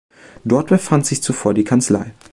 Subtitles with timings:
[0.43, 2.11] Dort befand sich zuvor die Kanzlei.